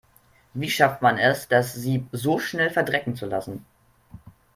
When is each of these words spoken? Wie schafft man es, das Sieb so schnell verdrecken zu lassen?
Wie 0.55 0.71
schafft 0.71 1.03
man 1.03 1.19
es, 1.19 1.47
das 1.47 1.75
Sieb 1.75 2.07
so 2.11 2.39
schnell 2.39 2.71
verdrecken 2.71 3.15
zu 3.15 3.27
lassen? 3.27 3.63